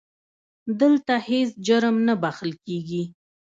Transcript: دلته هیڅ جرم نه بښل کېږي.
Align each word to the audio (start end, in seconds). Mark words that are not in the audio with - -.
دلته 0.79 1.13
هیڅ 1.27 1.49
جرم 1.67 1.95
نه 2.07 2.13
بښل 2.21 2.51
کېږي. 2.65 3.03